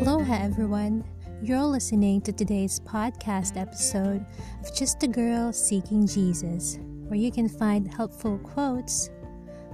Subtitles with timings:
[0.00, 1.04] Aloha, everyone.
[1.42, 4.24] You're listening to today's podcast episode
[4.58, 9.10] of Just a Girl Seeking Jesus, where you can find helpful quotes,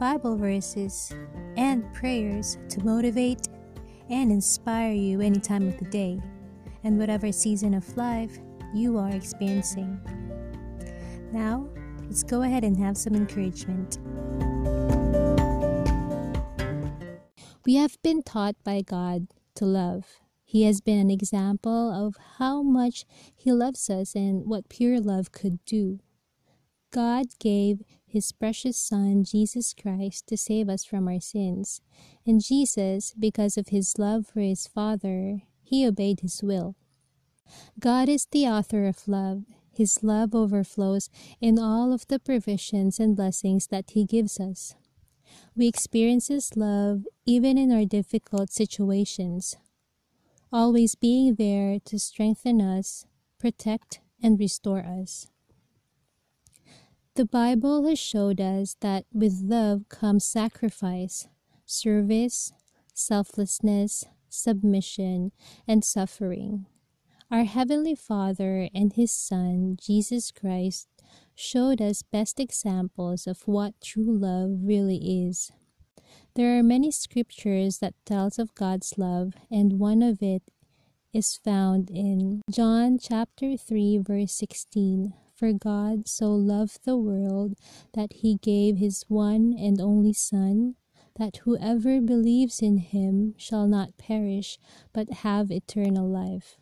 [0.00, 1.14] Bible verses,
[1.56, 3.46] and prayers to motivate
[4.10, 6.20] and inspire you any time of the day
[6.82, 8.40] and whatever season of life
[8.74, 10.00] you are experiencing.
[11.30, 11.68] Now,
[12.06, 13.98] let's go ahead and have some encouragement.
[17.64, 20.20] We have been taught by God to love.
[20.44, 23.04] He has been an example of how much
[23.36, 26.00] He loves us and what pure love could do.
[26.90, 31.82] God gave His precious Son, Jesus Christ, to save us from our sins.
[32.26, 36.74] And Jesus, because of His love for His Father, He obeyed His will.
[37.78, 39.42] God is the author of love.
[39.70, 44.74] His love overflows in all of the provisions and blessings that He gives us.
[45.56, 49.56] We experience His love even in our difficult situations,
[50.52, 53.06] always being there to strengthen us,
[53.38, 55.28] protect, and restore us.
[57.14, 61.26] The Bible has showed us that with love comes sacrifice,
[61.66, 62.52] service,
[62.94, 65.32] selflessness, submission,
[65.66, 66.66] and suffering.
[67.30, 70.88] Our Heavenly Father and His Son, Jesus Christ,
[71.34, 75.52] showed us best examples of what true love really is.
[76.34, 80.42] There are many scriptures that tells of God's love and one of it
[81.12, 87.54] is found in John chapter 3 verse 16 for God so loved the world
[87.94, 90.74] that he gave his one and only Son,
[91.16, 94.58] that whoever believes in him shall not perish,
[94.92, 96.56] but have eternal life.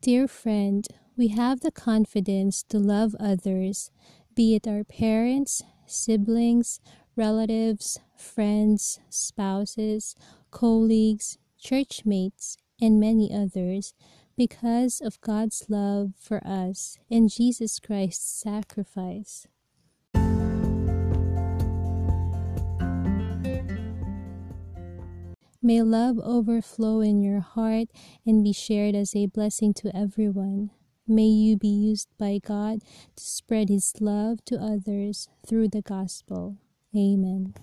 [0.00, 3.90] Dear friend, we have the confidence to love others,
[4.34, 6.80] be it our parents, siblings,
[7.16, 10.16] relatives, friends, spouses,
[10.50, 13.94] colleagues, churchmates, and many others
[14.36, 19.46] because of God's love for us and Jesus Christ's sacrifice.
[25.64, 27.88] May love overflow in your heart
[28.26, 30.70] and be shared as a blessing to everyone.
[31.06, 32.80] May you be used by God
[33.16, 36.58] to spread His love to others through the gospel.
[36.96, 37.54] Amen.